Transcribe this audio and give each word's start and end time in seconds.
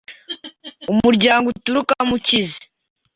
umuryango 0.91 1.45
uturukamo 1.53 2.13
ukize, 2.19 2.59